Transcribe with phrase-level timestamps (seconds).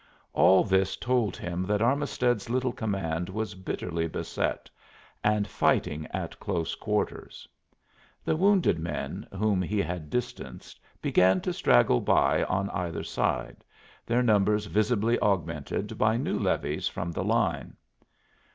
[0.33, 4.67] All this told him that Armisted's little command was bitterly beset
[5.23, 7.47] and fighting at close quarters.
[8.25, 13.63] The wounded men whom he had distanced began to straggle by on either hand,
[14.07, 17.75] their numbers visibly augmented by new levies from the line.